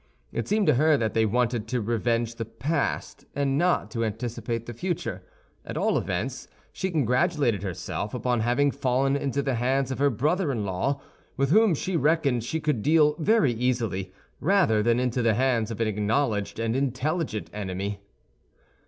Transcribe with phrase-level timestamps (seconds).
[0.31, 4.65] It seemed to her that they wanted to revenge the past, and not to anticipate
[4.65, 5.21] the future.
[5.63, 10.51] At all events, she congratulated herself upon having fallen into the hands of her brother
[10.51, 10.99] in law,
[11.37, 15.79] with whom she reckoned she could deal very easily, rather than into the hands of
[15.79, 17.99] an acknowledged and intelligent enemy.